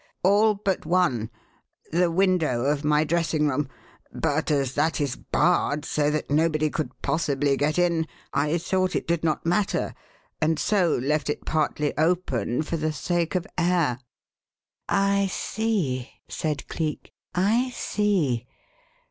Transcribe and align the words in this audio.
"All 0.23 0.55
but 0.55 0.83
one 0.83 1.29
the 1.91 2.09
window 2.09 2.61
of 2.65 2.83
my 2.83 3.03
dressing 3.03 3.47
room 3.47 3.69
but 4.11 4.49
as 4.49 4.73
that 4.73 4.99
is 4.99 5.15
barred 5.15 5.85
so 5.85 6.09
that 6.09 6.31
nobody 6.31 6.71
could 6.71 6.99
possibly 7.03 7.55
get 7.55 7.77
in, 7.77 8.07
I 8.33 8.57
thought 8.57 8.95
it 8.95 9.05
did 9.05 9.23
not 9.23 9.45
matter, 9.45 9.93
and 10.41 10.57
so 10.57 10.89
left 10.95 11.29
it 11.29 11.45
partly 11.45 11.95
open 11.99 12.63
for 12.63 12.77
the 12.77 12.91
sake 12.91 13.35
of 13.35 13.45
air." 13.59 13.99
"I 14.89 15.27
see," 15.27 16.09
said 16.27 16.67
Cleek. 16.67 17.13
"I 17.35 17.69
see! 17.69 18.47